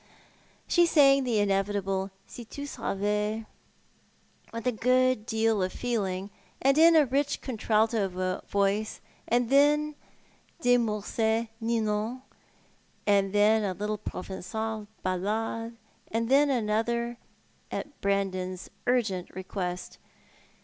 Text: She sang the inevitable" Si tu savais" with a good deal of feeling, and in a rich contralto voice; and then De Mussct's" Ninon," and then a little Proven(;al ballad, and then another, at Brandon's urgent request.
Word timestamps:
She 0.67 0.87
sang 0.87 1.25
the 1.25 1.37
inevitable" 1.37 2.09
Si 2.25 2.43
tu 2.43 2.63
savais" 2.65 3.45
with 4.51 4.65
a 4.65 4.71
good 4.71 5.27
deal 5.27 5.61
of 5.61 5.71
feeling, 5.71 6.31
and 6.59 6.75
in 6.75 6.95
a 6.95 7.05
rich 7.05 7.39
contralto 7.39 8.41
voice; 8.47 8.99
and 9.27 9.51
then 9.51 9.93
De 10.59 10.79
Mussct's" 10.79 11.47
Ninon," 11.61 12.23
and 13.05 13.31
then 13.31 13.63
a 13.63 13.73
little 13.75 13.99
Proven(;al 13.99 14.87
ballad, 15.03 15.77
and 16.11 16.29
then 16.29 16.49
another, 16.49 17.17
at 17.69 18.01
Brandon's 18.01 18.71
urgent 18.87 19.29
request. 19.35 19.99